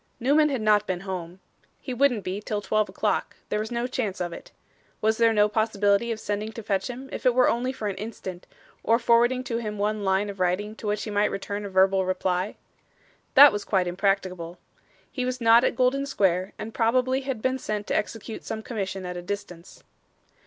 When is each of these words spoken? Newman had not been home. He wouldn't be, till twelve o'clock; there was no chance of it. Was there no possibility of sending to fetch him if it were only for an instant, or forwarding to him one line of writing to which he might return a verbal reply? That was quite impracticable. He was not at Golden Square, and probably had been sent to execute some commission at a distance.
Newman 0.19 0.49
had 0.49 0.61
not 0.61 0.87
been 0.87 1.01
home. 1.01 1.39
He 1.79 1.93
wouldn't 1.93 2.23
be, 2.23 2.41
till 2.41 2.59
twelve 2.59 2.89
o'clock; 2.89 3.35
there 3.49 3.59
was 3.59 3.69
no 3.69 3.85
chance 3.85 4.19
of 4.19 4.33
it. 4.33 4.49
Was 4.99 5.17
there 5.19 5.31
no 5.31 5.47
possibility 5.47 6.11
of 6.11 6.19
sending 6.19 6.51
to 6.53 6.63
fetch 6.63 6.89
him 6.89 7.07
if 7.11 7.23
it 7.23 7.35
were 7.35 7.47
only 7.47 7.71
for 7.71 7.87
an 7.87 7.95
instant, 7.97 8.47
or 8.83 8.97
forwarding 8.97 9.43
to 9.43 9.57
him 9.59 9.77
one 9.77 10.03
line 10.03 10.27
of 10.31 10.39
writing 10.39 10.73
to 10.77 10.87
which 10.87 11.03
he 11.03 11.11
might 11.11 11.29
return 11.29 11.65
a 11.65 11.69
verbal 11.69 12.03
reply? 12.03 12.55
That 13.35 13.51
was 13.53 13.63
quite 13.63 13.85
impracticable. 13.85 14.57
He 15.11 15.23
was 15.23 15.39
not 15.39 15.63
at 15.63 15.75
Golden 15.75 16.07
Square, 16.07 16.53
and 16.57 16.73
probably 16.73 17.21
had 17.21 17.39
been 17.39 17.59
sent 17.59 17.85
to 17.85 17.95
execute 17.95 18.43
some 18.43 18.63
commission 18.63 19.05
at 19.05 19.17
a 19.17 19.21
distance. 19.21 19.83